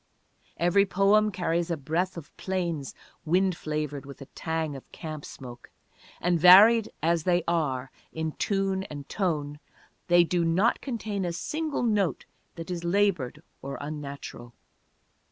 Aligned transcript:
Every 0.57 0.87
poem 0.87 1.29
carries 1.31 1.69
a 1.69 1.77
breath 1.77 2.17
of 2.17 2.35
plains, 2.35 2.95
wind 3.23 3.55
flavored 3.55 4.03
with 4.03 4.19
a 4.19 4.25
tang 4.33 4.75
of 4.75 4.91
camp 4.91 5.23
smoke; 5.25 5.69
and, 6.19 6.39
varied 6.39 6.89
as 7.03 7.21
they 7.21 7.43
are 7.47 7.91
in 8.11 8.31
tune 8.31 8.81
and 8.85 9.07
tone, 9.07 9.59
they 10.07 10.23
do 10.23 10.43
not 10.43 10.81
contain 10.81 11.23
a 11.23 11.31
single 11.31 11.83
note 11.83 12.25
that 12.55 12.71
is 12.71 12.83
labored 12.83 13.43
or 13.61 13.77
unnatural. 13.79 14.55